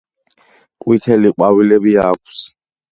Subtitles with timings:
[0.85, 2.45] ყვითელი ყვავილები აქვს.